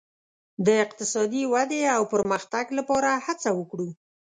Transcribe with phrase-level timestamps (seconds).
[0.65, 3.89] د اقتصادي ودې او پرمختګ لپاره هڅه وکړو.